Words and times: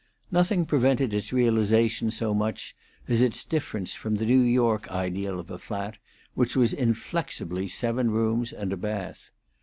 Nothing 0.31 0.65
prevented 0.65 1.13
its 1.13 1.31
realization 1.31 2.09
so 2.09 2.33
much 2.33 2.75
as 3.07 3.21
its 3.21 3.43
difference 3.43 3.93
from 3.93 4.15
the 4.15 4.25
New 4.25 4.41
York 4.41 4.89
ideal 4.89 5.39
of 5.39 5.51
a 5.51 5.59
flat, 5.59 5.99
which 6.33 6.55
was 6.55 6.73
inflexibly 6.73 7.67
seven 7.67 8.09
rooms 8.09 8.51
and 8.51 8.73
a 8.73 8.77
bath. 8.77 9.29